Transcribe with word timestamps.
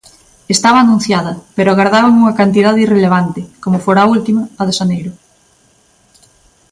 Estaba 0.55 0.79
anunciada, 0.79 1.31
pero 1.55 1.69
agardaban 1.71 2.17
unha 2.21 2.37
cantidade 2.39 2.83
irrelevante, 2.85 3.41
como 3.63 3.77
fora 3.85 3.99
a 4.03 4.09
última, 4.15 4.41
a 4.61 4.61
de 4.67 4.73
xaneiro. 4.79 5.11